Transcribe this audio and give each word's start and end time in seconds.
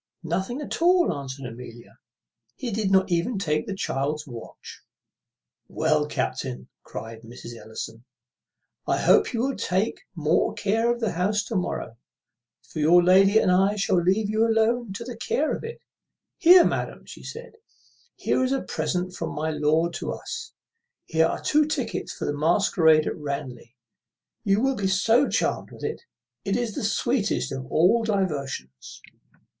"Nothing 0.23 0.61
at 0.61 0.81
all," 0.81 1.13
answered 1.13 1.45
Amelia. 1.45 1.99
"He 2.55 2.71
did 2.71 2.89
not 2.89 3.11
even 3.11 3.37
take 3.37 3.67
the 3.67 3.75
child's 3.75 4.25
watch." 4.25 4.81
"Well, 5.67 6.07
captain," 6.07 6.69
cries 6.81 7.21
Mrs. 7.21 7.55
Ellison, 7.55 8.03
"I 8.87 8.97
hope 8.97 9.31
you 9.31 9.41
will 9.41 9.55
take 9.55 10.01
more 10.15 10.53
care 10.55 10.91
of 10.91 11.01
the 11.01 11.11
house 11.11 11.43
to 11.43 11.55
morrow; 11.55 11.97
for 12.63 12.79
your 12.79 13.03
lady 13.03 13.37
and 13.37 13.51
I 13.51 13.75
shall 13.75 14.01
leave 14.01 14.27
you 14.27 14.43
alone 14.43 14.91
to 14.93 15.03
the 15.03 15.15
care 15.15 15.55
of 15.55 15.63
it. 15.63 15.79
Here, 16.39 16.65
madam," 16.65 17.05
said 17.05 17.53
she, 17.53 17.57
"here 18.29 18.43
is 18.43 18.51
a 18.51 18.63
present 18.63 19.13
from 19.13 19.35
my 19.35 19.51
lord 19.51 19.93
to 19.99 20.11
us; 20.13 20.51
here 21.05 21.27
are 21.27 21.39
two 21.43 21.67
tickets 21.67 22.11
for 22.11 22.25
the 22.25 22.33
masquerade 22.35 23.05
at 23.05 23.15
Ranelagh. 23.15 23.75
You 24.43 24.61
will 24.61 24.75
be 24.75 24.87
so 24.87 25.29
charmed 25.29 25.69
with 25.69 25.83
it! 25.83 26.01
It 26.43 26.57
is 26.57 26.73
the 26.73 26.83
sweetest 26.83 27.51
of 27.51 27.71
all 27.71 28.03
diversions." 28.03 29.03